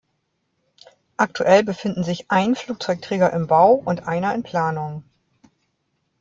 [1.17, 5.03] Aktuell befinden sich ein Flugzeugträger im Bau und einer in Planung.